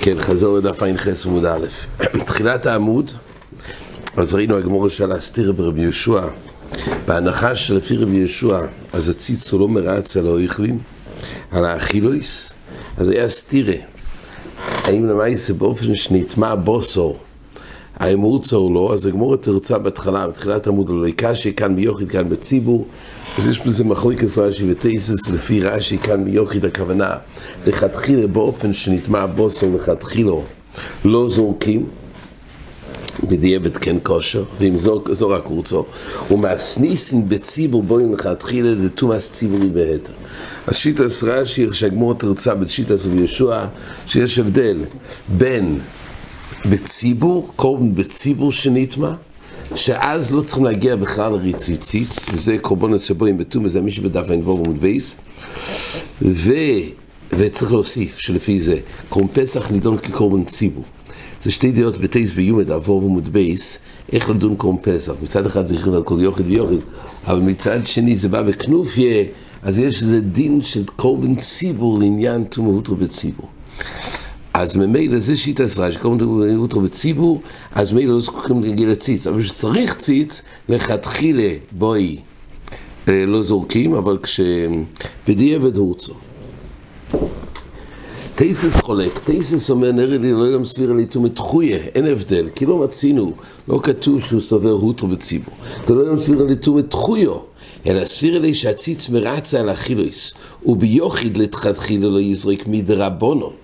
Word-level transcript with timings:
כן, 0.00 0.20
חזור 0.20 0.58
לדף 0.58 0.82
ע"ח 0.82 1.26
עמוד 1.26 1.44
א', 1.44 1.66
תחילת 2.26 2.66
העמוד, 2.66 3.10
אז 4.16 4.34
ראינו 4.34 4.56
הגמור 4.56 4.88
של 4.88 5.12
הסתיר 5.12 5.52
ברבי 5.52 5.80
יהושע, 5.80 6.20
בהנחה 7.06 7.54
שלפי 7.54 7.96
רבי 7.96 8.16
יהושע, 8.16 8.58
אז 8.92 9.08
הציץ 9.08 9.52
הוא 9.52 9.60
לא 9.60 9.68
מרץ 9.68 10.16
אלא 10.16 10.38
איכלין, 10.38 10.78
על 11.50 11.64
האכילויס, 11.64 12.54
אז 12.96 13.08
היה 13.08 13.28
סתירה. 13.28 13.74
האם 14.84 15.08
למעשה 15.08 15.52
באופן 15.52 15.94
שנטמע 15.94 16.54
בוסור, 16.54 17.18
האם 18.02 18.20
הוא 18.20 18.42
צור 18.42 18.74
לא, 18.74 18.90
אז 18.94 19.06
הגמור 19.06 19.36
תרצה 19.36 19.78
בהתחלה, 19.78 20.26
בתחילת 20.26 20.66
העמוד, 20.66 20.88
לא 20.88 21.10
קשי, 21.16 21.52
כאן 21.52 21.76
ביוחיד, 21.76 22.10
כאן 22.10 22.28
בציבור, 22.28 22.86
אז 23.38 23.46
יש 23.46 23.66
בזה 23.66 23.84
מחלוקת 23.84 24.38
רש"י 24.38 24.70
ותייסס 24.70 25.30
לפי 25.30 25.60
רש"י 25.60 25.98
כאן 25.98 26.24
ביוחיד 26.24 26.64
הכוונה 26.64 27.10
לכתחילה 27.66 28.26
באופן 28.26 28.72
שנטמא 28.72 29.26
בשר 29.26 29.74
לכתחילה 29.74 30.32
לא 31.04 31.28
זורקים 31.28 31.86
בדיעבד 33.28 33.76
כן 33.76 33.96
כשר, 34.02 34.44
ואם 34.58 34.78
זו, 34.78 35.02
זרק 35.10 35.46
הורצה, 35.46 35.84
ומתניתין 36.30 37.28
בציבור 37.28 37.82
באים 37.82 38.14
לכתחילה 38.14 38.74
דטומאת 38.74 39.30
ציבור 39.30 39.68
בהיתר. 39.68 40.12
אז 40.66 40.76
שיטת 40.76 41.22
רש"י, 41.22 41.64
איך 41.64 41.74
שהגמרא 41.74 42.14
תירצה 42.14 42.54
בשיטת 42.54 43.06
רבי 43.06 43.24
יהושע, 43.24 43.66
שיש 44.06 44.38
הבדל 44.38 44.78
בין 45.28 45.78
בציבור, 46.70 47.52
קורבן 47.56 47.94
בציבור 47.94 48.52
שנטמא, 48.52 49.14
שאז 49.74 50.32
לא 50.32 50.42
צריכים 50.42 50.64
להגיע 50.64 50.96
בכלל 50.96 51.32
לריצוי 51.32 51.83
ציץ, 51.83 52.26
וזה 52.32 52.58
קורבנות 52.58 52.94
שבאים 52.94 53.38
בטומאה, 53.38 53.64
וזה 53.64 53.80
מי 53.80 53.90
שבדף 53.90 54.30
ע"ו 54.30 54.58
עמוד 54.58 54.80
ב', 54.80 55.14
ו... 56.22 56.52
וצריך 57.32 57.72
להוסיף 57.72 58.18
שלפי 58.18 58.60
זה, 58.60 58.78
קורבן 59.08 59.28
פסח 59.32 59.70
נידון 59.70 59.98
כקורבן 59.98 60.44
ציבור. 60.44 60.84
זה 61.40 61.50
שתי 61.50 61.72
דעות 61.72 61.98
בטייס 61.98 62.32
ביומד, 62.32 62.70
עבור 62.70 63.04
ועמוד 63.04 63.32
בייס, 63.32 63.78
איך 64.12 64.30
לדון 64.30 64.56
קורבן 64.56 64.82
פסח. 64.82 65.12
מצד 65.22 65.46
אחד 65.46 65.66
זה 65.66 65.74
יכולים 65.74 65.94
על 65.94 66.02
כל 66.02 66.16
יוחיד 66.20 66.46
ויוחיד, 66.46 66.80
אבל 67.26 67.40
מצד 67.40 67.86
שני 67.86 68.16
זה 68.16 68.28
בא 68.28 68.42
בכנופיה, 68.42 69.24
אז 69.62 69.78
יש 69.78 70.02
איזה 70.02 70.20
דין 70.20 70.62
של 70.62 70.84
קורבן 70.96 71.34
ציבור 71.34 71.98
לעניין 71.98 72.44
תומות 72.44 72.88
בציבור. 72.88 73.48
אז 74.54 74.76
ממילא 74.76 75.18
זה 75.18 75.36
שיטה 75.36 75.64
עשרה, 75.64 75.92
שקוראים 75.92 76.58
אותו 76.58 76.80
בציבור, 76.80 77.42
אז 77.72 77.92
ממילא 77.92 78.14
לא 78.14 78.20
זקוקים 78.20 78.62
להגיע 78.62 78.88
לציץ. 78.88 79.26
אבל 79.26 79.42
כשצריך 79.42 79.96
ציץ, 79.96 80.42
לכתחילה 80.68 81.48
בואי 81.72 82.16
לא 83.08 83.42
זורקים, 83.42 83.94
אבל 83.94 84.18
כשבדיעבד 84.22 85.76
הורצו. 85.76 86.14
טייסס 88.34 88.76
חולק, 88.76 89.18
טייסס 89.18 89.70
אומר 89.70 89.92
נראה 89.92 90.18
לי 90.18 90.32
לא 90.32 90.44
יום 90.44 90.64
סביר 90.64 90.92
לי 90.92 91.06
תומת 91.06 91.38
חויה, 91.38 91.78
אין 91.94 92.06
הבדל, 92.06 92.48
כי 92.54 92.66
לא 92.66 92.78
מצינו, 92.78 93.32
לא 93.68 93.80
כתוב 93.82 94.20
שהוא 94.20 94.40
סובר 94.40 94.70
הוטרו 94.70 95.08
בציבור. 95.08 95.54
זה 95.86 95.94
לא 95.94 96.02
יום 96.02 96.16
סביר 96.16 96.42
לי 96.42 96.56
תומת 96.56 96.92
חויו, 96.92 97.36
אלא 97.86 98.06
סביר 98.06 98.38
לי 98.38 98.54
שהציץ 98.54 99.08
מרצה 99.08 99.60
על 99.60 99.68
החילויס, 99.68 100.34
וביוחיד 100.66 101.36
לתחתחילה 101.36 102.08
לא 102.08 102.20
יזרק 102.20 102.66
מדרבונון. 102.66 103.61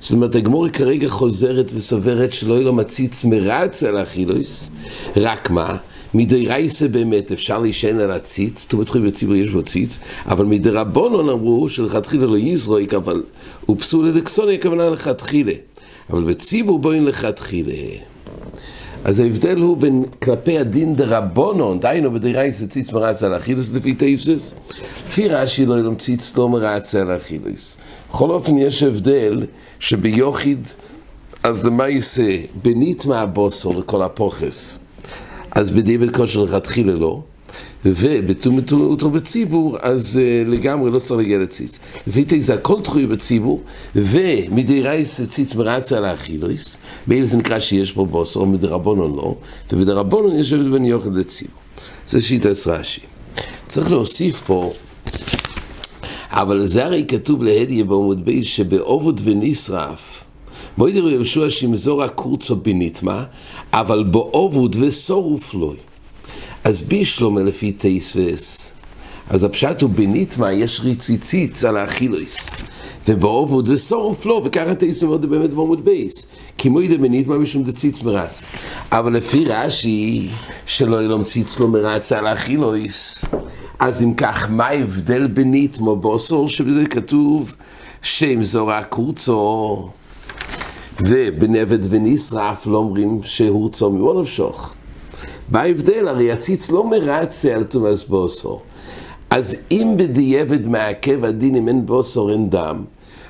זאת 0.00 0.12
אומרת, 0.12 0.34
הגמורי 0.34 0.70
כרגע 0.70 1.08
חוזרת 1.08 1.70
וסוברת 1.74 2.32
שלא 2.32 2.54
יהיה 2.54 2.64
לו 2.64 2.72
מציץ 2.72 3.24
מרץ 3.24 3.82
על 3.82 3.98
החילויס, 3.98 4.70
רק 5.16 5.50
מה? 5.50 5.76
מדי 6.14 6.46
רייסה 6.46 6.88
באמת 6.88 7.32
אפשר 7.32 7.58
להישען 7.58 8.00
על 8.00 8.10
הציץ, 8.10 8.62
זאת 8.62 8.72
אומרת, 8.72 8.96
בציבור 8.96 9.36
יש 9.36 9.50
בו 9.50 9.62
ציץ, 9.62 9.98
אבל 10.26 10.44
מדי 10.46 10.70
רבונון 10.70 11.28
אמרו 11.28 11.68
שלכתחילה 11.68 12.26
לא 12.26 12.38
יזרויק, 12.38 12.94
אבל 12.94 13.22
הוא 13.66 13.76
פסול 13.78 14.08
לדקסוני, 14.08 14.54
הכוונה 14.54 14.90
לכתחילה. 14.90 15.52
אבל 16.10 16.24
בציבור 16.24 16.78
בואין 16.78 17.04
לכתחילה. 17.04 17.72
אז 19.06 19.20
ההבדל 19.20 19.56
הוא 19.56 19.76
בין 19.76 20.04
כלפי 20.22 20.58
הדין 20.58 20.96
דרבונון, 20.96 21.80
דהיינו 21.80 22.10
בדי 22.12 22.32
רייסה 22.32 22.66
ציץ 22.66 22.92
מרץ 22.92 23.22
על 23.22 23.34
החילוס 23.34 23.72
לפי 23.72 23.94
תייסס, 23.94 24.54
לפי 25.06 25.28
רש"י 25.28 25.66
לא 25.66 25.80
לו 25.80 25.96
ציץ 25.96 26.36
לא 26.36 26.48
מרץ 26.48 26.94
על 26.94 27.10
החילוס. 27.10 27.76
בכל 28.10 28.30
אופן 28.30 28.58
יש 28.58 28.82
הבדל 28.82 29.46
שביוחיד, 29.80 30.68
אז 31.42 31.64
למעשה, 31.64 32.36
בנית 32.62 33.06
מהבוסר 33.06 33.70
לכל 33.70 34.02
הפוכס, 34.02 34.78
אז 35.50 35.70
בדיבל 35.70 36.12
כושר 36.12 36.42
לכתחילה 36.42 36.92
לא, 36.92 37.22
ובתום 37.84 38.58
אותו 38.72 39.10
בציבור, 39.10 39.76
אז 39.80 40.20
uh, 40.22 40.48
לגמרי 40.48 40.90
לא 40.90 40.98
צריך 40.98 41.20
להגיע 41.20 41.38
לציץ. 41.38 41.78
לפי 42.06 42.24
תזה, 42.26 42.54
הכל 42.54 42.80
תחוי 42.80 43.06
בציבור, 43.06 43.62
ומדי 43.94 44.82
רייס 44.82 45.20
ציץ 45.20 45.54
מרצה 45.54 46.10
האכילויס, 46.10 46.78
באיל 47.06 47.24
זה 47.24 47.36
נקרא 47.36 47.58
שיש 47.58 47.92
פה 47.92 48.04
בוסר, 48.04 48.40
או 48.40 48.46
מדרבונון 48.46 49.16
לא, 49.16 49.36
ובדרבונון 49.72 50.38
יש 50.38 50.52
הבדל 50.52 50.70
בין 50.70 50.84
יוחד 50.84 51.14
לציבור. 51.14 51.60
זה 52.06 52.20
שיטה 52.20 52.48
רש"י. 52.66 53.00
צריך 53.68 53.90
להוסיף 53.90 54.42
פה 54.46 54.72
אבל 56.30 56.66
זה 56.66 56.84
הרי 56.84 57.04
כתוב 57.08 57.42
להדיה 57.42 57.84
בעמוד 57.84 58.24
בייס 58.24 58.46
שבעובד 58.46 59.20
ונשרף 59.24 60.24
בואי 60.78 60.92
דרבי 60.92 61.12
יהושע 61.12 61.50
שמזור 61.50 62.02
הקורצו 62.02 62.56
בניתמה 62.56 63.24
אבל 63.72 64.04
בעובד 64.04 64.76
ושורוף 64.76 65.54
לוי 65.54 65.76
אז 66.66 66.80
בישלום 66.80 67.38
לפי 67.38 67.72
תייסווס 67.72 68.72
אז 69.30 69.44
הפשט 69.44 69.82
הוא 69.82 69.90
בניתמה 69.90 70.52
יש 70.52 70.80
ריציציץ 70.80 71.64
על 71.64 71.76
האכילויס. 71.76 72.50
ובעובד 73.08 73.68
ושורוף 73.68 74.26
לו 74.26 74.42
וככה 74.44 74.74
תייסווס 74.74 75.24
באמת 75.24 75.50
בעמוד 75.50 75.84
בייס. 75.84 76.26
כי 76.58 76.68
מוידה 76.68 76.96
בניתמה 76.98 77.38
משום 77.38 77.62
דציץ 77.62 78.02
מרץ. 78.02 78.42
אבל 78.92 79.12
לפי 79.12 79.44
רש"י 79.44 80.28
שלא 80.66 81.04
ילום 81.04 81.24
ציץ 81.24 81.58
לו 81.58 81.68
מרץ 81.68 82.12
על 82.12 82.26
האכילויס 82.26 83.24
אז 83.78 84.02
אם 84.02 84.14
כך, 84.14 84.46
מה 84.50 84.66
ההבדל 84.66 85.26
בנית 85.26 85.80
מבוסור, 85.80 86.48
שבזה 86.48 86.86
כתוב 86.86 87.56
שם 88.02 88.44
זורה 88.44 88.84
קורצו, 88.84 89.88
ובנבד 91.00 91.92
ונשרף 91.92 92.66
לא 92.66 92.78
אומרים 92.78 93.20
שהוא 93.22 93.70
צום 93.70 93.96
ממון 93.96 94.20
נפשוך. 94.20 94.75
מה 95.50 95.60
ההבדל? 95.60 96.08
הרי 96.08 96.32
הציץ 96.32 96.70
לא 96.70 96.90
מרצה 96.90 97.54
על 97.54 97.64
תומס 97.64 98.02
בוסור. 98.02 98.62
אז 99.30 99.56
אם 99.70 99.94
בדיעבד 99.96 100.66
מעכב 100.66 101.24
הדין 101.24 101.56
אם 101.56 101.68
אין 101.68 101.86
בוסור 101.86 102.32
אין 102.32 102.50
דם, 102.50 102.84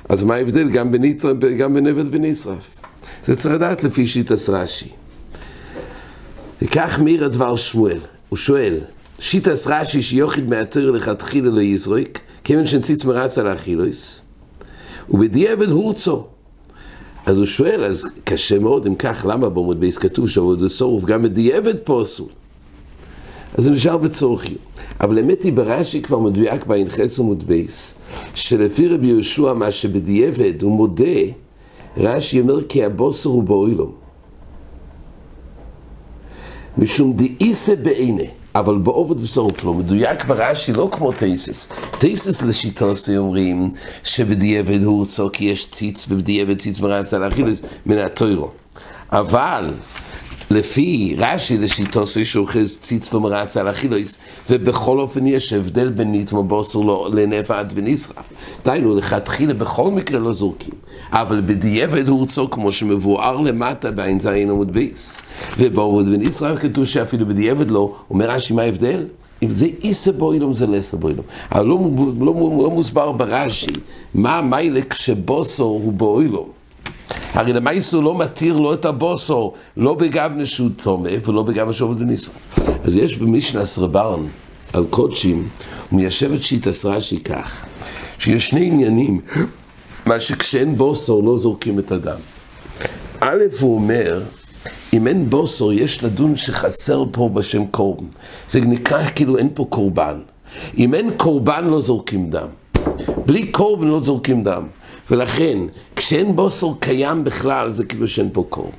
אז 0.09 0.23
מה 0.23 0.35
ההבדל 0.35 0.69
גם, 0.69 0.91
בנית, 0.91 1.23
גם 1.59 1.73
בנבד 1.73 2.05
ונשרף? 2.11 2.81
זה 3.23 3.35
צריך 3.35 3.55
לדעת 3.55 3.83
לפי 3.83 4.07
שיטס 4.07 4.49
רש"י. 4.49 4.89
וכך 6.61 6.99
מאיר 7.03 7.25
הדבר 7.25 7.55
שמואל, 7.55 7.99
הוא 8.29 8.37
שואל, 8.37 8.77
שיטס 9.19 9.67
רש"י 9.67 10.01
שיוחיד 10.01 10.49
מהתר 10.49 10.91
לכתחילה 10.91 11.49
לא 11.49 11.61
יזרוק, 11.61 12.17
כיוון 12.43 12.67
שהציץ 12.67 13.05
מרצה 13.05 13.37
על 13.37 13.47
האכילות, 13.47 14.21
ובדיעבד 15.09 15.69
הורצה. 15.69 16.27
אז 17.27 17.37
הוא 17.37 17.45
שואל, 17.45 17.83
אז 17.83 18.05
קשה 18.23 18.59
מאוד, 18.59 18.85
אם 18.85 18.95
כך, 18.95 19.25
למה 19.29 19.49
בעמוד 19.49 19.79
ב' 19.79 19.97
כתוב 19.97 20.29
שאבוד 20.29 20.61
ושרוף 20.61 21.03
גם 21.03 21.21
בדיעבד 21.21 21.79
פסול? 21.79 22.29
אז 23.55 23.67
הוא 23.67 23.75
נשאר 23.75 23.97
בצריך. 23.97 24.55
אבל 25.01 25.17
האמת 25.17 25.43
היא 25.43 25.53
ברש"י 25.53 26.01
כבר 26.01 26.19
מדויק 26.19 26.65
בע"ח 26.65 27.19
עמוד 27.19 27.43
ב', 27.47 27.95
שלפי 28.35 28.87
רבי 28.87 29.07
יהושע 29.07 29.53
מה 29.53 29.71
שבדיעבד 29.71 30.61
הוא 30.61 30.71
מודה, 30.71 31.19
רש"י 31.97 32.41
אומר 32.41 32.63
כי 32.67 32.85
הבשר 32.85 33.29
הוא 33.29 33.43
בעולם. 33.43 33.91
משום 36.77 37.13
דאיתא 37.13 37.75
בעיניה. 37.75 38.29
אבל 38.59 38.77
בעובד 38.77 39.19
ושרוף 39.19 39.63
לא 39.63 39.73
מדויק 39.73 40.25
ברש"י 40.25 40.73
לא 40.73 40.89
כמו 40.91 41.11
תייסס. 41.11 41.67
תייסס 41.99 42.41
לשיטוסי 42.41 43.17
אומרים 43.17 43.71
שבדיעבד 44.03 44.83
הוא 44.83 44.99
רוצה 44.99 45.23
כי 45.33 45.45
יש 45.45 45.67
ציץ 45.71 46.05
ובדיעבד 46.09 46.59
ציץ 46.59 46.79
מרץ 46.79 47.13
על 47.13 47.27
אכילוס 47.27 47.61
מן 47.85 47.97
התוירו. 47.97 48.51
אבל 49.11 49.71
לפי 50.51 51.15
רש"י 51.17 51.57
לשיטוסי 51.57 52.25
שאוחז 52.25 52.77
ציץ 52.81 53.13
לא 53.13 53.21
מרץ 53.21 53.57
על 53.57 53.69
אכילוס 53.69 54.17
ובכל 54.49 54.99
אופן 54.99 55.27
יש 55.27 55.53
הבדל 55.53 55.89
בין 55.89 56.15
נטמו 56.15 56.43
בוסר 56.43 56.79
לא 56.79 57.09
לנבד 57.13 57.65
ונשרף. 57.75 58.29
דהיינו 58.65 58.95
לכתחילה 58.95 59.53
בכל 59.53 59.91
מקרה 59.91 60.19
לא 60.19 60.33
זורקים. 60.33 60.73
אבל 61.11 61.41
בדיעבד 61.41 62.09
רוצה 62.09 62.41
כמו 62.51 62.71
שמבואר 62.71 63.37
למטה 63.37 63.91
בעין 63.91 64.19
זין 64.19 64.49
עמוד 64.49 64.73
בייס. 64.73 65.21
ובעובד 65.57 66.07
ונשרף 66.07 66.59
כתוב 66.59 66.85
שאפילו 66.85 67.25
בדיעבד 67.25 67.71
לא, 67.71 67.95
אומר 68.09 68.29
רש"י 68.29 68.53
מה 68.53 68.61
ההבדל? 68.61 69.05
אם 69.43 69.51
זה 69.51 69.67
איסה 69.83 70.11
בוילום 70.11 70.53
זה 70.53 70.67
לסה 70.67 70.97
בוילום. 70.97 71.25
אבל 71.51 71.65
לא, 71.65 71.79
לא, 72.19 72.25
לא, 72.25 72.33
לא 72.63 72.71
מוסבר 72.71 73.11
ברש"י 73.11 73.73
מה 74.13 74.37
המיילה 74.37 74.81
כשבוסור 74.81 75.81
הוא 75.83 75.93
בוילום. 75.93 76.56
הרי 77.37 77.53
למעשה 77.53 77.97
לא 77.97 78.17
מתיר 78.17 78.57
לא 78.57 78.73
את 78.73 78.85
הבוסור, 78.85 79.53
לא 79.77 79.93
בגב 79.93 80.31
נשות 80.35 80.71
תומה 80.83 81.09
ולא 81.25 81.43
בגב 81.43 81.69
נשות 81.69 81.97
ונשרף. 81.99 82.59
אז 82.83 82.97
יש 82.97 83.17
במשנה 83.17 83.65
סרברן, 83.65 84.27
על 84.73 84.85
קודשים, 84.89 85.47
הוא 85.89 85.97
מיישב 85.97 86.33
את 86.33 86.43
שיטס 86.43 86.85
רש"י 86.85 87.19
כך, 87.19 87.65
שיש 88.19 88.49
שני 88.49 88.65
עניינים, 88.65 89.21
מה 90.05 90.19
שכשאין 90.19 90.75
בוסור 90.75 91.23
לא 91.23 91.37
זורקים 91.37 91.79
את 91.79 91.91
הדם. 91.91 92.19
א', 93.19 93.43
הוא 93.59 93.75
אומר, 93.75 94.21
אם 94.93 95.07
אין 95.07 95.29
בוסור, 95.29 95.73
יש 95.73 96.03
לדון 96.03 96.35
שחסר 96.35 97.03
פה 97.11 97.29
בשם 97.33 97.65
קורבן. 97.65 98.05
זה 98.47 98.61
נקרא 98.61 99.05
כאילו 99.15 99.37
אין 99.37 99.49
פה 99.53 99.65
קורבן. 99.69 100.19
אם 100.77 100.93
אין 100.93 101.11
קורבן 101.17 101.65
לא 101.65 101.81
זורקים 101.81 102.29
דם. 102.29 102.47
בלי 103.25 103.51
קורבן 103.51 103.87
לא 103.87 104.03
זורקים 104.03 104.43
דם. 104.43 104.67
ולכן, 105.11 105.57
כשאין 105.95 106.35
בוסור 106.35 106.77
קיים 106.79 107.23
בכלל, 107.23 107.69
זה 107.69 107.85
כאילו 107.85 108.07
שאין 108.07 108.29
פה 108.33 108.45
קורבן. 108.49 108.71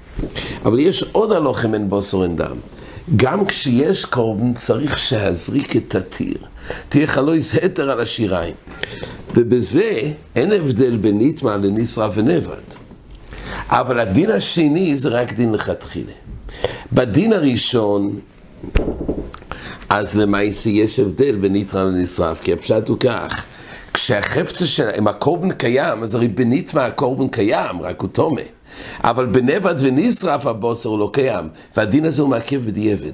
אבל 0.65 0.79
יש 0.79 1.03
עוד 1.13 1.33
הלוך 1.33 1.65
אם 1.65 1.75
אין 1.75 1.89
בוסור 1.89 2.25
אין 2.25 2.37
דם. 2.37 2.57
גם 3.17 3.47
כשיש 3.47 4.05
קורבן 4.05 4.55
צריך 4.55 4.97
שהזריק 4.99 5.77
את 5.77 5.95
התיר. 5.95 6.37
תהיה 6.89 7.07
חלויס 7.07 7.55
התר 7.55 7.91
על 7.91 8.01
השיריים. 8.01 8.55
ובזה 9.35 10.01
אין 10.37 10.53
הבדל 10.53 10.97
בין 10.97 11.19
ניטמה 11.19 11.57
לניסרה 11.57 12.09
ונבד. 12.15 12.69
אבל 13.69 14.01
הדין 14.01 14.31
השני 14.31 14.97
זה 14.97 15.09
רק 15.09 15.33
דין 15.33 15.53
לכתחילה. 15.53 16.13
בדין 16.93 17.33
הראשון, 17.33 18.19
אז 19.89 20.17
למעשה 20.17 20.71
יש 20.71 21.01
הבדל 21.01 21.37
בין 21.37 21.53
ניטרה 21.53 21.85
לנשרף, 21.85 22.41
כי 22.41 22.53
הפשט 22.53 22.89
הוא 22.89 22.99
כך, 22.99 23.45
כשהחפצה 23.99 24.67
של, 24.67 24.89
אם 24.99 25.09
הקורבן 25.09 25.53
קיים, 25.53 26.03
אז 26.03 26.15
הרי 26.15 26.29
בניטמה 26.29 26.85
הקורבן 26.85 27.29
קיים, 27.29 27.83
רק 27.83 28.01
הוא 28.01 28.09
תומה. 28.09 28.41
אבל 29.05 29.27
בנבד 29.27 29.75
ונשרף 29.79 30.47
הבוסר 30.47 30.89
הוא 30.89 30.99
לא 30.99 31.11
קיים, 31.13 31.49
והדין 31.77 32.05
הזה 32.05 32.23
הוא 32.23 32.31
מעכב 32.31 32.67
בדיעבד. 32.67 33.13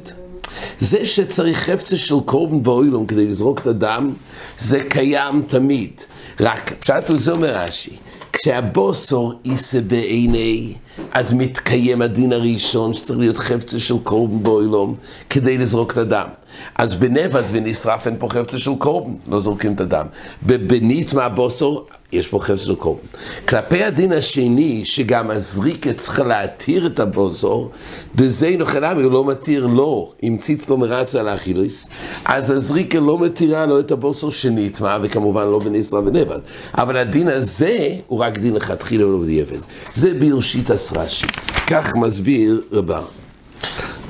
זה 0.78 1.04
שצריך 1.04 1.58
חפצה 1.58 1.96
של 1.96 2.14
קורבן 2.24 2.62
באוילום 2.62 3.06
כדי 3.06 3.26
לזרוק 3.26 3.60
את 3.60 3.66
הדם, 3.66 4.10
זה 4.58 4.80
קיים 4.88 5.42
תמיד. 5.46 6.00
רק, 6.40 6.72
פשט 6.78 7.08
הוא 7.08 7.18
זה 7.18 7.32
אומר 7.32 7.56
רש"י, 7.56 7.96
כשהבוסור 8.32 9.34
יישא 9.44 9.80
בעיני, 9.80 10.74
אז 11.12 11.32
מתקיים 11.32 12.02
הדין 12.02 12.32
הראשון 12.32 12.94
שצריך 12.94 13.18
להיות 13.18 13.38
חפצה 13.38 13.80
של 13.80 13.94
קורבן 14.02 14.42
באוילום 14.42 14.94
כדי 15.30 15.58
לזרוק 15.58 15.92
את 15.92 15.96
הדם. 15.96 16.26
אז 16.74 16.94
בנבד 16.94 17.42
ונשרף 17.48 18.06
אין 18.06 18.16
פה 18.18 18.28
חפצה 18.28 18.58
של 18.58 18.74
קורבן, 18.78 19.12
לא 19.28 19.40
זורקים 19.40 19.72
את 19.72 19.80
הדם. 19.80 20.06
בבנית 20.42 21.14
מהבוסור 21.14 21.86
יש 22.12 22.28
פה 22.28 22.38
חפץ 22.40 22.60
של 22.60 22.74
קורבן. 22.74 23.00
כלפי 23.48 23.84
הדין 23.84 24.12
השני, 24.12 24.84
שגם 24.84 25.30
הזריקה 25.30 25.92
צריכה 25.92 26.22
להתיר 26.22 26.86
את 26.86 27.00
הבוסור, 27.00 27.70
בזה 28.14 28.54
נוחלמי, 28.58 29.02
הוא 29.02 29.12
לא 29.12 29.24
מתיר 29.24 29.66
לו, 29.66 30.12
אם 30.22 30.36
ציץ 30.40 30.68
לא 30.68 30.78
מרצה 30.78 31.20
על 31.20 31.28
האכילוס, 31.28 31.88
אז 32.24 32.50
הזריקה 32.50 33.00
לא 33.00 33.18
מתירה 33.18 33.66
לו 33.66 33.80
את 33.80 33.90
הבוסור 33.90 34.30
שנטמע, 34.30 34.98
וכמובן 35.02 35.46
לא 35.46 35.58
בניסרה 35.58 36.00
ונבד. 36.00 36.38
אבל 36.78 36.96
הדין 36.96 37.28
הזה 37.28 37.88
הוא 38.06 38.18
רק 38.18 38.38
דין 38.38 38.54
לכתחילה 38.54 39.06
ולא 39.06 39.18
בדיעבד. 39.18 39.58
זה 39.92 40.14
בירשית 40.14 40.70
הסרשי. 40.70 41.26
כך 41.66 41.96
מסביר 41.96 42.62
רבה. 42.72 43.00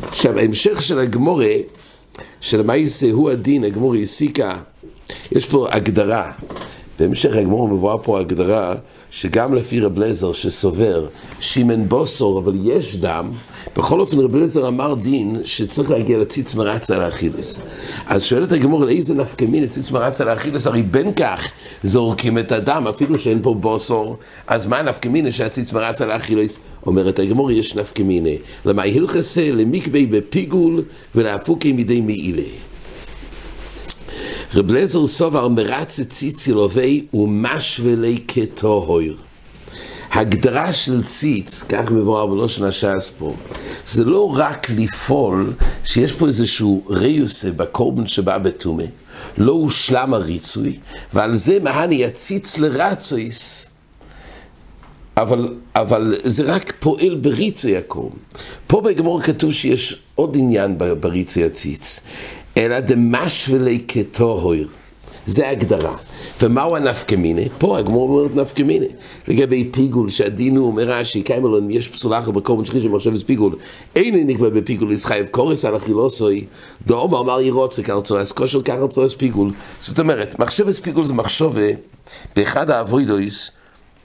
עכשיו, 0.08 0.38
ההמשך 0.38 0.82
של 0.82 0.98
הגמורה, 0.98 1.54
של 2.40 2.62
מייסה 2.62 3.10
הוא 3.10 3.30
הדין, 3.30 3.64
הגמורה 3.64 3.98
הסיקה, 3.98 4.56
יש 5.32 5.46
פה 5.46 5.66
הגדרה. 5.70 6.32
בהמשך 6.98 7.36
הגמור 7.36 7.68
מבואה 7.68 7.98
פה 7.98 8.20
הגדרה 8.20 8.74
שגם 9.10 9.54
לפי 9.54 9.80
רב 9.80 9.98
לזר 9.98 10.32
שסובר 10.32 11.06
שמן 11.40 11.88
בוסור 11.88 12.38
אבל 12.38 12.58
יש 12.62 12.96
דם, 12.96 13.30
בכל 13.76 14.00
אופן 14.00 14.18
רב 14.18 14.36
לזר 14.36 14.68
אמר 14.68 14.94
דין 14.94 15.40
שצריך 15.44 15.90
להגיע 15.90 16.18
לציץ 16.18 16.54
מרצה 16.54 16.98
לאכילס. 16.98 17.60
אז 18.06 18.24
שואלת 18.24 18.52
הגמור 18.52 18.84
לאיזה 18.84 19.14
נפקא 19.14 19.44
מין 19.44 19.64
לציץ 19.64 19.90
מרצה 19.90 20.24
לאכילס, 20.24 20.66
הרי 20.66 20.82
בין 20.82 21.12
כך 21.14 21.50
זורקים 21.84 22.38
את 22.38 22.52
הדם 22.52 22.86
אפילו 22.88 23.18
שאין 23.18 23.42
פה 23.42 23.54
בוסור, 23.54 24.16
אז 24.46 24.66
מה 24.66 24.82
נפקא 24.82 25.08
מין 25.08 25.30
שהציץ 25.30 25.72
מרצה 25.72 26.06
לאכילס? 26.06 26.58
אומרת 26.86 27.18
הגמור 27.18 27.50
יש 27.50 27.76
נפקא 27.76 28.02
מין, 28.02 28.26
למה 28.64 28.82
הלכסה 28.82 29.50
למקבי 29.52 30.06
בפיגול 30.06 30.82
ולהפוקי 31.14 31.72
מידי 31.72 32.00
מעילה. 32.00 32.42
רב 34.54 34.72
לזר 34.72 35.06
סובר 35.06 35.48
מרצה 35.48 36.04
ציצי 36.04 36.52
לובי 36.52 37.06
ומשוולי 37.14 38.18
כטוהר. 38.28 39.14
הגדרה 40.12 40.72
של 40.72 41.02
ציץ, 41.02 41.62
כך 41.68 41.90
מבואר 41.90 42.26
בלושן 42.26 42.64
הש"ס 42.64 43.10
פה, 43.18 43.34
זה 43.86 44.04
לא 44.04 44.32
רק 44.36 44.70
לפעול 44.70 45.52
שיש 45.84 46.12
פה 46.12 46.26
איזשהו 46.26 46.84
ריוסה 46.88 47.52
בקורבן 47.52 48.06
שבא 48.06 48.38
בטומא, 48.38 48.84
לא 49.38 49.52
הושלם 49.52 50.14
הריצוי, 50.14 50.78
ועל 51.12 51.34
זה 51.34 51.58
מהני 51.62 52.04
הציץ 52.04 52.58
לרצויס. 52.58 53.70
אבל, 55.16 55.54
אבל 55.74 56.16
זה 56.22 56.42
רק 56.42 56.72
פועל 56.78 57.14
בריצוי 57.14 57.76
הקורבן. 57.76 58.16
פה 58.66 58.80
בגמור 58.80 59.22
כתוב 59.22 59.52
שיש 59.52 60.02
עוד 60.14 60.36
עניין 60.36 60.78
בריצוי 61.00 61.44
הציץ. 61.44 62.00
אלא 62.56 62.80
דמשוולי 62.80 63.84
כטוהר. 63.88 64.64
זה 65.26 65.48
ההגדרה. 65.48 65.96
ומהו 66.42 66.76
הנפקא 66.76 67.14
מיני? 67.14 67.48
פה 67.58 67.78
הגמור 67.78 68.10
אומרת 68.10 68.36
נפקא 68.36 68.62
מיני. 68.62 68.86
לגבי 69.28 69.64
פיגול, 69.72 70.08
שהדין 70.08 70.56
הוא 70.56 70.66
אומר 70.66 70.82
רש"י, 70.82 71.22
אם 71.58 71.70
יש 71.70 71.88
פסולה 71.88 72.18
אחר 72.18 72.30
בקורבן 72.30 72.64
שלישי 72.64 72.88
במחשבת 72.88 73.26
פיגול, 73.26 73.56
אין 73.96 74.26
נקבע 74.26 74.48
בפיגול 74.48 74.92
ישחייב 74.92 75.26
קורס 75.26 75.64
על 75.64 75.76
אכילוסוי, 75.76 76.44
דאמר 76.86 77.20
אמר 77.20 77.40
ירוצה 77.40 77.82
אז 78.20 78.32
כושר 78.32 78.60
אז 79.02 79.14
פיגול. 79.14 79.50
זאת 79.78 79.98
אומרת, 79.98 80.38
מחשבת 80.38 80.74
פיגול 80.74 81.04
זה 81.04 81.14
מחשבה 81.14 81.68
באחד 82.36 82.70
האבוידויס, 82.70 83.50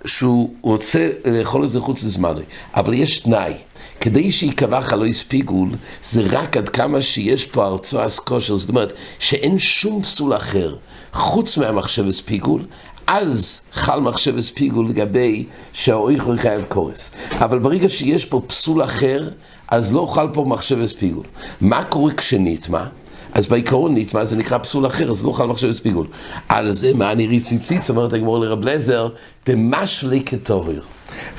שהוא 0.05 0.53
רוצה 0.61 1.09
לאכול 1.25 1.63
את 1.63 1.69
זה 1.69 1.79
חוץ 1.79 2.03
לזמנו, 2.03 2.39
אבל 2.75 2.93
יש 2.93 3.19
תנאי. 3.19 3.53
כדי 3.99 4.31
שייקבע 4.31 4.81
חלויס 4.81 5.23
פיגול, 5.23 5.69
זה 6.03 6.21
רק 6.31 6.57
עד 6.57 6.69
כמה 6.69 7.01
שיש 7.01 7.45
פה 7.45 7.65
ארצו 7.65 8.01
אז 8.01 8.19
כושר, 8.19 8.55
זאת 8.55 8.69
אומרת 8.69 8.93
שאין 9.19 9.59
שום 9.59 10.03
פסול 10.03 10.35
אחר 10.35 10.75
חוץ 11.13 11.57
מהמחשבס 11.57 12.19
פיגול, 12.19 12.61
אז 13.07 13.61
חל 13.73 13.99
מחשבס 13.99 14.49
פיגול 14.49 14.89
לגבי 14.89 15.45
שהאויך 15.73 16.27
לא 16.27 16.33
יחייב 16.33 16.63
קורס. 16.67 17.11
אבל 17.31 17.59
ברגע 17.59 17.89
שיש 17.89 18.25
פה 18.25 18.41
פסול 18.47 18.83
אחר, 18.83 19.29
אז 19.67 19.93
לא 19.93 20.07
חל 20.09 20.27
פה 20.33 20.45
מחשבס 20.47 20.93
פיגול. 20.93 21.23
מה 21.61 21.83
קורה 21.83 22.13
כשנטמע? 22.13 22.83
אז 23.33 23.47
בעיקרון 23.47 23.97
נטמע 23.97 24.25
זה 24.25 24.35
נקרא 24.37 24.57
פסול 24.57 24.87
אחר, 24.87 25.11
אז 25.11 25.25
לא 25.25 25.31
חל 25.31 25.45
מחשבס 25.45 25.79
פיגול. 25.79 26.07
על 26.49 26.71
זה 26.71 26.93
מה 26.93 27.11
אני 27.11 27.27
ריציציץ, 27.27 27.89
אומרת 27.89 28.13
הגמור 28.13 28.39
לרב 28.39 28.63
לזר, 28.63 29.07
דמשלי 29.45 30.23
כטוהר. 30.25 30.81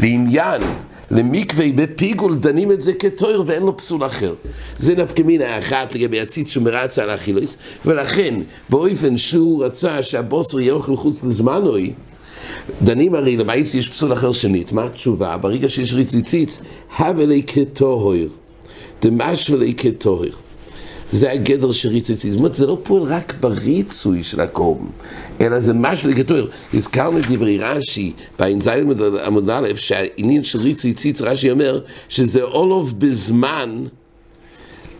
לעניין 0.00 0.62
למקווה 1.11 1.67
בפיגול 1.75 2.35
דנים 2.35 2.73
את 2.73 2.81
זה 2.81 2.93
כתויר 2.93 3.43
ואין 3.47 3.62
לו 3.62 3.76
פסול 3.76 4.07
אחר. 4.07 4.35
זה 4.76 4.95
נפקא 4.95 5.23
מינה 5.23 5.55
האחת 5.55 5.95
לגבי 5.95 6.21
הציץ 6.21 6.50
שהוא 6.50 6.64
מרצה 6.64 7.02
על 7.02 7.11
האכילוס, 7.11 7.57
ולכן 7.87 8.35
באופן 8.69 9.19
שהוא 9.19 9.64
רצה 9.64 10.02
שהבוסר 10.02 10.61
יהיה 10.61 10.73
אוכל 10.73 10.97
חוץ 10.97 11.25
לזמנוי, 11.25 11.93
דנים 12.83 13.14
הרי 13.14 13.37
למעשה 13.37 13.79
יש 13.79 13.88
פסול 13.88 14.12
אחר 14.12 14.33
שנית, 14.33 14.73
מה 14.73 14.85
התשובה? 14.85 15.37
ברגע 15.37 15.69
שיש 15.69 15.95
ריציציץ, 15.95 16.59
הווה 16.99 17.26
לי 17.26 17.43
כטוהר, 17.47 18.26
דמש 19.02 19.50
ולי 19.50 19.75
כטוהר. 19.76 20.50
זה 21.12 21.33
הגדר 21.33 21.73
ציץ. 21.73 22.26
זאת 22.26 22.38
אומרת, 22.38 22.55
זה 22.55 22.67
לא 22.67 22.79
פועל 22.83 23.02
רק 23.02 23.35
בריצוי 23.40 24.23
של 24.23 24.40
הקורבן, 24.40 24.87
אלא 25.40 25.61
זה 25.61 25.73
משהו 25.75 26.11
לכתוב. 26.11 26.49
הזכרנו 26.75 27.19
את 27.19 27.26
דברי 27.26 27.59
רש"י, 27.59 28.12
בע"ז 28.38 28.69
עמוד 29.26 29.50
א', 29.50 29.69
שהעניין 29.76 30.45
של 30.45 30.61
ריצוי 30.61 30.93
ציץ, 30.93 31.23
רש"י 31.23 31.50
אומר, 31.50 31.81
שזה 32.09 32.43
אולוב 32.43 32.95
בזמן, 32.99 33.85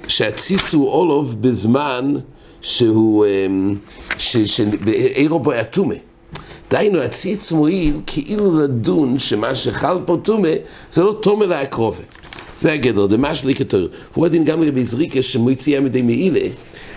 שהציץ 0.09 0.75
הוא 0.75 0.88
אולוב 0.88 1.43
בזמן 1.43 2.14
שהוא, 2.61 3.26
אמ, 3.26 3.75
שאירו 4.19 5.40
בו 5.40 5.52
אטומה. 5.61 5.95
דהיינו, 6.71 6.99
הציץ 6.99 7.52
מועיל 7.52 8.00
כאילו 8.07 8.59
לדון 8.59 9.19
שמה 9.19 9.55
שחל 9.55 9.99
פה 10.07 10.17
טומא, 10.23 10.49
זה 10.90 11.02
לא 11.02 11.19
טומא 11.23 11.45
להקרובה. 11.45 12.02
זה 12.61 12.73
הגדר, 12.73 13.07
דמשלי 13.07 13.55
כתור. 13.55 13.88
הוא 14.14 14.26
הדין 14.26 14.45
גם 14.45 14.62
לגבי 14.62 14.85
זריקה 14.85 15.23
שמוציאה 15.23 15.81
מדי 15.81 16.02
מעילה, 16.02 16.49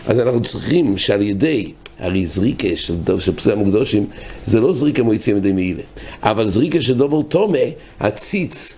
אז 0.07 0.19
אנחנו 0.19 0.41
צריכים 0.41 0.97
שעל 0.97 1.21
ידי, 1.21 1.71
הרי 1.99 2.25
זריקה 2.25 2.67
של, 2.75 2.95
של 3.19 3.35
פסולי 3.35 3.55
המוקדושים, 3.55 4.05
זה 4.43 4.59
לא 4.59 4.73
זריקה 4.73 5.03
מוציאה 5.03 5.37
מדי 5.37 5.51
מעילה, 5.51 5.81
אבל 6.23 6.47
זריקה 6.47 6.81
של 6.81 6.97
דובר 6.97 7.21
תומה, 7.21 7.57
הציץ, 7.99 8.75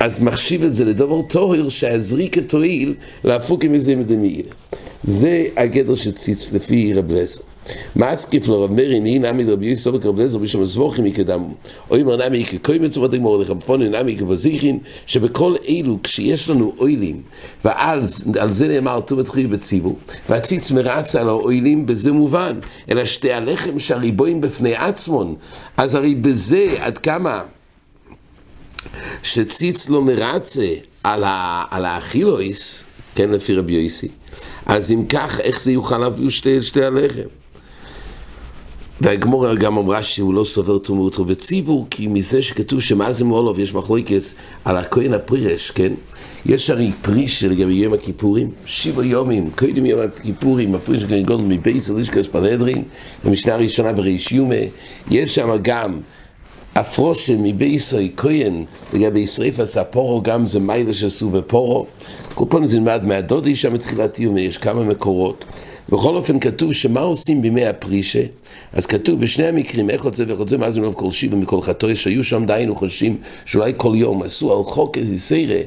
אז 0.00 0.18
מחשיב 0.18 0.64
את 0.64 0.74
זה 0.74 0.84
לדובר 0.84 1.22
טוהר 1.22 1.68
שהזריקה 1.68 2.40
תועיל 2.40 2.94
להפוק 3.24 3.64
עם 3.64 3.74
איזה 3.74 3.96
מדי 3.96 4.16
מעילה. 4.16 4.50
זה 5.02 5.46
הגדר 5.56 5.94
של 5.94 6.12
ציץ 6.12 6.52
לפי 6.52 6.94
רב 6.94 7.12
לסר. 7.12 7.47
מסקיף 7.96 8.48
מרי 8.48 9.00
נהי 9.00 9.18
נמי 9.18 9.44
לרבי 9.44 9.66
יוסף 9.66 9.90
וקרב 9.94 10.20
לזר 10.20 10.38
בשם 10.38 10.62
הסבוכים 10.62 11.06
יקדמו. 11.06 11.54
אוי 11.90 12.02
מר 12.02 12.28
נמי 12.28 12.44
כקוי 12.44 12.78
מצוות 12.78 13.14
הגמור 13.14 13.38
לחמפוני 13.38 13.88
נמי 13.88 14.16
כבזיכין, 14.18 14.78
שבכל 15.06 15.54
אלו 15.68 15.98
כשיש 16.02 16.50
לנו 16.50 16.72
אוילים, 16.78 17.22
ועל 17.64 18.52
זה 18.52 18.68
נאמר 18.68 19.00
טובת 19.00 19.28
חוי 19.28 19.46
בציבור, 19.46 19.98
והציץ 20.28 20.70
מרץ 20.70 21.16
על 21.16 21.28
האוילים 21.28 21.86
בזה 21.86 22.12
מובן, 22.12 22.58
אלא 22.90 23.04
שתי 23.04 23.32
הלחם 23.32 23.78
שהריבועים 23.78 24.40
בפני 24.40 24.74
עצמון, 24.74 25.34
אז 25.76 25.94
הרי 25.94 26.14
בזה 26.14 26.74
עד 26.78 26.98
כמה 26.98 27.42
שציץ 29.22 29.88
לא 29.88 30.02
מרצה 30.02 30.68
על, 31.04 31.24
על 31.70 31.84
האכילויס, 31.84 32.84
כן 33.14 33.30
לפי 33.30 33.54
רבי 33.54 33.72
יוסי, 33.72 34.08
אז 34.66 34.90
אם 34.90 35.04
כך, 35.08 35.40
איך 35.40 35.62
זה 35.62 35.72
יוכל 35.72 35.98
להביא 35.98 36.30
שתי, 36.30 36.62
שתי 36.62 36.84
הלחם? 36.84 37.28
והגמורה 39.00 39.54
גם 39.54 39.78
אמרה 39.78 40.02
שהוא 40.02 40.34
לא 40.34 40.44
סובר 40.44 40.78
תומות 40.78 41.18
בציבור, 41.18 41.86
כי 41.90 42.06
מזה 42.06 42.42
שכתוב 42.42 42.80
שמה 42.80 43.12
זה 43.12 43.24
מולוב 43.24 43.58
יש 43.58 43.74
מחלוקס 43.74 44.34
על 44.64 44.76
הכהן 44.76 45.14
הפרירש, 45.14 45.70
כן? 45.70 45.92
יש 46.46 46.70
הרי 46.70 46.90
פריש 47.02 47.44
לגבי 47.44 47.72
יום 47.72 47.94
הכיפורים, 47.94 48.50
שבע 48.66 49.04
יומים, 49.04 49.50
קודם 49.56 49.86
יום 49.86 50.00
הכיפורים, 50.00 50.74
הפריש 50.74 51.04
גדול 51.04 51.40
מבייס 51.40 51.90
אלישקס 51.90 52.26
פלדרין, 52.26 52.82
במשנה 53.24 53.54
הראשונה 53.54 53.92
בריש 53.92 54.32
יומה, 54.32 54.54
יש 55.10 55.34
שם 55.34 55.48
גם 55.62 56.00
הפרושם 56.74 57.42
מבייסוי 57.42 58.12
כהן 58.16 58.64
לגבי 58.92 59.26
שריפת 59.26 59.76
הפורו, 59.76 60.22
גם 60.22 60.46
זה 60.46 60.60
מיילה 60.60 60.94
שעשו 60.94 61.30
בפורו. 61.30 61.86
כל 62.34 62.44
פעם 62.48 62.66
זה 62.66 62.80
נלמד 62.80 63.04
מהדודי 63.04 63.56
שם 63.56 63.74
בתחילת 63.74 64.18
יומה, 64.18 64.40
יש 64.40 64.58
כמה 64.58 64.84
מקורות. 64.84 65.44
בכל 65.88 66.16
אופן 66.16 66.38
כתוב 66.38 66.72
שמה 66.72 67.00
עושים 67.00 67.42
בימי 67.42 67.66
הפרישה, 67.66 68.22
אז 68.72 68.86
כתוב 68.86 69.20
בשני 69.20 69.46
המקרים, 69.46 69.90
איך 69.90 70.02
רוצה 70.02 70.24
ואיך 70.28 70.38
רוצה, 70.38 70.56
מה 70.56 70.70
זה 70.70 70.80
מלוב 70.80 70.94
כל 70.94 71.10
שיבה 71.10 71.36
מכל 71.36 71.60
חטוי, 71.60 71.96
שהיו 71.96 72.24
שם 72.24 72.46
דיינו 72.46 72.74
חושבים 72.74 73.16
שאולי 73.44 73.72
כל 73.76 73.92
יום 73.94 74.22
עשו 74.22 74.58
על 74.58 74.64
חוק 74.64 74.96
איסירה, 74.96 75.60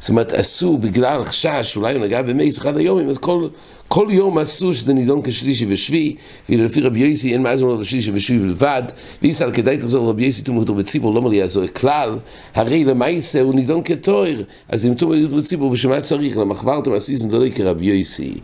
זאת 0.00 0.10
אומרת 0.10 0.32
עשו 0.32 0.76
בגלל 0.76 1.24
חשש, 1.24 1.60
שאולי 1.62 1.94
הוא 1.94 2.04
נגע 2.04 2.22
במייס 2.22 2.58
אחד 2.58 2.76
היומים, 2.76 3.08
אז 3.08 3.18
כל, 3.18 3.48
כל 3.88 4.06
יום 4.10 4.38
עשו 4.38 4.74
שזה 4.74 4.94
נידון 4.94 5.20
כשלישי 5.24 5.66
ושבי, 5.68 6.16
ולפי 6.48 6.80
רבי 6.80 7.00
יוסי 7.00 7.32
אין 7.32 7.42
מה 7.42 7.56
זה 7.56 7.64
מלוב 7.64 7.84
שלישי 7.84 8.10
ושבי 8.14 8.38
בלבד, 8.38 8.82
ויסל 9.22 9.50
כדאי 9.52 9.76
תחזור 9.76 10.06
לרבי 10.06 10.24
יוסי 10.24 10.42
תומך 10.42 10.58
אותו 10.58 10.74
בציבור, 10.74 11.14
לא 11.14 11.22
מלי 11.22 11.36
יעזור 11.36 11.66
כלל, 11.66 12.18
הרי 12.54 12.84
למעשה 12.84 13.40
הוא 13.40 13.54
נידון 13.54 13.82
כתואר, 13.84 14.42
אז 14.68 14.86
אם 14.86 14.94
תומך 14.94 15.18
אותו 15.24 15.36
בציבור, 15.36 15.70
בשביל 15.70 15.92
מה 15.92 16.00
צריך? 16.00 16.36
למחברתם 16.36 16.92
עשיתם 16.92 17.28
דולי 17.28 17.52
כרבי 17.52 17.86
יוסי. 17.86 18.34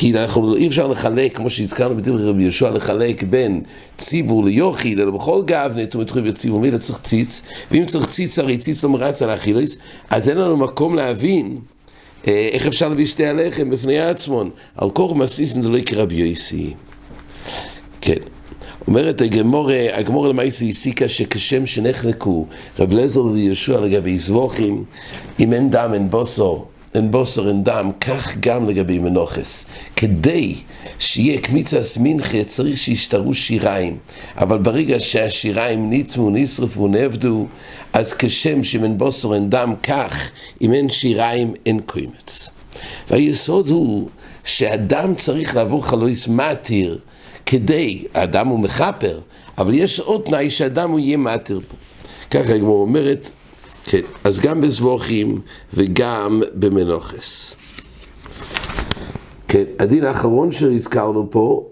כי 0.00 0.12
אנחנו 0.12 0.56
אי 0.56 0.66
אפשר 0.66 0.86
לחלק, 0.86 1.36
כמו 1.36 1.50
שהזכרנו 1.50 1.96
בדברי 1.96 2.24
רבי 2.24 2.42
יהושע, 2.42 2.70
לחלק 2.70 3.22
בין 3.22 3.60
ציבור 3.96 4.44
ליוחיד, 4.44 5.00
אלא 5.00 5.10
בכל 5.10 5.42
גב 5.44 5.72
נטו 5.76 5.98
מתחיל 5.98 6.30
בציבור, 6.30 6.60
מילא 6.60 6.78
צריך 6.78 6.98
ציץ, 7.00 7.42
ואם 7.70 7.86
צריך 7.86 8.06
ציץ, 8.06 8.38
הרי 8.38 8.58
ציץ 8.58 8.84
לא 8.84 8.90
מרץ 8.90 9.22
על 9.22 9.30
האכילוס, 9.30 9.78
אז 10.10 10.28
אין 10.28 10.38
לנו 10.38 10.56
מקום 10.56 10.94
להבין 10.94 11.58
אה, 12.28 12.48
איך 12.52 12.66
אפשר 12.66 12.88
להביא 12.88 13.06
שתי 13.06 13.26
הלחם 13.26 13.70
בפני 13.70 13.98
עצמון, 14.00 14.50
על 14.76 14.90
כור 14.90 15.14
מסיסן 15.16 15.62
דלוי 15.62 15.84
כרבי 15.84 16.14
יוסי. 16.14 16.74
כן. 18.00 18.20
אומרת 18.86 19.20
הגמור, 19.20 19.70
הגמור 19.92 20.28
למעשה 20.28 20.64
הסיקה 20.64 21.08
שכשם 21.08 21.66
שנחלקו 21.66 22.46
רב 22.78 22.92
לזר 22.92 23.24
ויהושע 23.24 23.80
לגבי 23.80 24.18
זבוכים, 24.18 24.84
אם 25.40 25.52
אין 25.52 25.70
דם 25.70 25.90
אין 25.94 26.10
בוסו 26.10 26.64
אין 26.94 27.10
בוסר 27.10 27.48
אין 27.48 27.64
דם, 27.64 27.90
כך 28.00 28.36
גם 28.40 28.68
לגבי 28.68 28.98
מנוחס. 28.98 29.66
כדי 29.96 30.54
שיהיה 30.98 31.40
קמיצס 31.40 31.98
מנחה 32.00 32.44
צריך 32.44 32.76
שישתרו 32.76 33.34
שיריים, 33.34 33.96
אבל 34.36 34.58
ברגע 34.58 35.00
שהשיריים 35.00 35.90
ניצמו, 35.90 36.30
נשרפו, 36.30 36.88
נעבדו, 36.88 37.46
אז 37.92 38.14
כשם 38.14 38.84
אין 38.84 38.98
בוסר 38.98 39.34
אין 39.34 39.50
דם, 39.50 39.74
כך 39.82 40.30
אם 40.60 40.72
אין 40.72 40.88
שיריים 40.88 41.54
אין 41.66 41.80
קוימץ. 41.86 42.50
והיסוד 43.10 43.68
הוא 43.68 44.08
שאדם 44.44 45.14
צריך 45.14 45.56
לעבור 45.56 45.86
חלויס 45.86 46.28
מתיר 46.28 46.98
כדי, 47.46 48.04
האדם 48.14 48.48
הוא 48.48 48.58
מכפר, 48.58 49.20
אבל 49.58 49.74
יש 49.74 50.00
עוד 50.00 50.22
תנאי 50.24 50.50
שאדם 50.50 50.90
הוא 50.90 50.98
יהיה 50.98 51.16
מתיר 51.16 51.60
פה. 51.68 51.76
ככה 52.30 52.54
הגמור 52.54 52.80
אומרת, 52.80 53.30
כן, 53.90 54.00
אז 54.24 54.38
גם 54.38 54.60
בזבוכים 54.60 55.40
וגם 55.74 56.42
במנוחס. 56.54 57.56
כן, 59.48 59.64
הדין 59.78 60.04
האחרון 60.04 60.50
שהזכרנו 60.50 61.30
פה, 61.30 61.66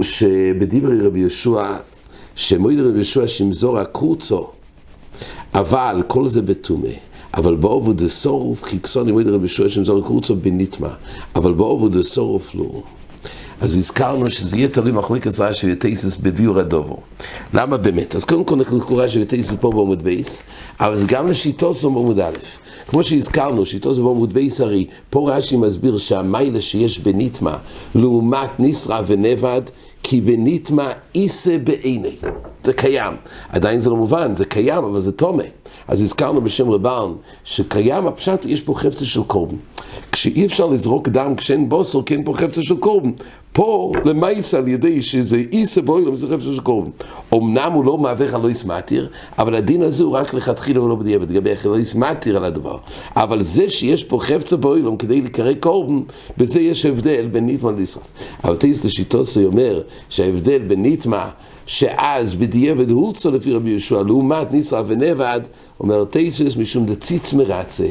שבדברי 0.00 0.98
רבי 1.00 1.20
יהושע, 1.20 1.76
שמועיד 2.36 2.80
רבי 2.80 2.96
יהושע 2.96 3.26
שמזור 3.26 3.78
הקורצו, 3.78 4.50
אבל 5.54 6.02
כל 6.06 6.26
זה 6.26 6.42
בטומא. 6.42 6.88
אבל 7.34 7.54
באובו 7.54 7.92
דסורוף, 7.92 8.62
חיכסוני 8.62 9.12
מועיד 9.12 9.28
רבי 9.28 9.38
יהושע 9.38 9.68
שמזור 9.68 9.98
הקורצו 9.98 10.36
בניטמה, 10.36 10.94
אבל 11.34 11.52
באובו 11.52 11.88
דסורוף 11.88 12.54
לא. 12.54 12.82
אז 13.60 13.76
הזכרנו 13.76 14.30
שזה 14.30 14.56
יהיה 14.56 14.68
תלוי 14.68 14.92
מחלוקת 14.92 15.40
רש"י 15.40 15.72
וטייסס 15.72 16.16
בביור 16.16 16.58
הדובו. 16.58 16.96
למה 17.54 17.76
באמת? 17.76 18.14
אז 18.14 18.24
קודם 18.24 18.44
כל 18.44 18.56
נחלקו 18.56 18.96
רש"י 18.96 19.22
וטייסס 19.22 19.54
פה 19.60 19.70
בעמוד 19.70 20.02
בייס, 20.02 20.42
אבל 20.80 20.96
זה 20.96 21.06
גם 21.06 21.26
לשיטוסו 21.26 21.90
בעמוד 21.90 22.20
א'. 22.20 22.36
כמו 22.88 23.04
שהזכרנו, 23.04 23.66
שיטוסו 23.66 24.04
בעמוד 24.04 24.32
בייס 24.32 24.60
הרי, 24.60 24.86
פה 25.10 25.30
רש"י 25.32 25.56
מסביר 25.56 25.96
שהמיילה 25.96 26.60
שיש 26.60 26.98
בניטמה, 26.98 27.56
לעומת 27.94 28.60
ניסרא 28.60 29.02
ונבד, 29.06 29.62
כי 30.02 30.20
בניטמה 30.20 30.92
איסה 31.14 31.58
בעיני. 31.64 32.16
זה 32.64 32.72
קיים. 32.72 33.14
עדיין 33.48 33.80
זה 33.80 33.90
לא 33.90 33.96
מובן, 33.96 34.34
זה 34.34 34.44
קיים, 34.44 34.84
אבל 34.84 35.00
זה 35.00 35.12
תומה. 35.12 35.42
אז 35.88 36.02
הזכרנו 36.02 36.40
בשם 36.40 36.70
רבן, 36.70 37.12
שקיים 37.44 38.06
הפשט, 38.06 38.44
יש 38.44 38.60
פה 38.60 38.74
חפצה 38.74 39.04
של 39.04 39.22
קורבן. 39.22 39.56
כשאי 40.12 40.46
אפשר 40.46 40.66
לזרוק 40.66 41.08
דם 41.08 41.34
כשאין 41.36 41.68
בוסר, 41.68 42.02
כי 42.02 42.14
אין 42.14 42.24
פה 42.24 42.34
חפצה 42.34 42.62
של 42.62 42.76
קורבן. 42.76 43.10
פה 43.52 43.92
למייס 44.04 44.54
על 44.54 44.68
ידי 44.68 45.02
שזה 45.02 45.42
איסה 45.52 45.82
בוילום, 45.82 46.16
זה 46.16 46.26
חפצה 46.26 46.52
של 46.54 46.60
קורבן. 46.60 46.90
אמנם 47.34 47.72
הוא 47.72 47.84
לא 47.84 47.98
מהווה 47.98 48.28
חלויס 48.28 48.64
מתיר, 48.64 49.08
אבל 49.38 49.54
הדין 49.54 49.82
הזה 49.82 50.04
הוא 50.04 50.12
רק 50.12 50.34
לכתחילה 50.34 50.82
ולא 50.82 50.94
בדיעבד, 50.94 51.30
לגבי 51.30 51.56
חלויס 51.56 51.94
מתיר 51.94 52.36
על 52.36 52.44
הדבר. 52.44 52.78
אבל 53.16 53.42
זה 53.42 53.70
שיש 53.70 54.04
פה 54.04 54.18
חפצה 54.20 54.56
בוילום 54.56 54.96
כדי 54.96 55.20
לקרוא 55.20 55.52
קורבן, 55.60 56.00
בזה 56.38 56.60
יש 56.60 56.86
הבדל 56.86 57.26
בין 57.32 57.46
ניטמה 57.46 57.70
לשרף. 57.70 58.06
אבל 58.44 58.56
תייס 58.56 58.84
לשיטוסי 58.84 59.44
אומר 59.44 59.82
שההבדל 60.08 60.58
בין 60.58 60.82
ניטמה 60.82 61.30
שאז 61.66 62.34
בדיעבד 62.34 62.90
הורצו 62.90 63.30
לפי 63.30 63.52
רבי 63.52 63.70
יהושע, 63.70 64.02
לעומת 64.02 64.52
ניסרא 64.52 64.82
ונבד, 64.86 65.40
אומר 65.80 66.04
תייסס 66.04 66.56
משום 66.56 66.86
דציץ 66.86 67.32
מרצה. 67.32 67.86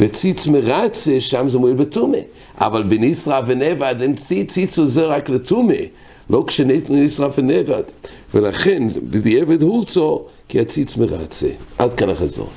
וציץ 0.00 0.46
מרצה, 0.46 1.20
שם 1.20 1.48
זה 1.48 1.58
מועיל 1.58 1.76
בטומא. 1.76 2.18
אבל 2.58 2.82
בניסרא 2.82 3.40
ונבד 3.46 3.94
אין 4.00 4.14
ציץ, 4.14 4.52
ציץ 4.52 4.78
עוזר 4.78 5.10
רק 5.10 5.28
לטומא. 5.28 5.74
לא 6.30 6.44
כשניתנו 6.46 6.96
ניסרא 6.96 7.28
ונבד. 7.38 7.82
ולכן 8.34 8.82
בדיעבד 9.02 9.62
הורצו, 9.62 10.24
כי 10.48 10.60
הציץ 10.60 10.96
מרצה. 10.96 11.48
עד 11.78 11.94
כאן 11.94 12.10
החזור. 12.10 12.48